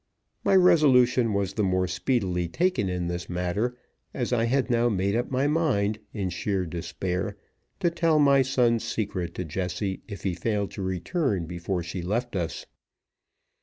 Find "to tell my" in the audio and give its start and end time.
7.81-8.41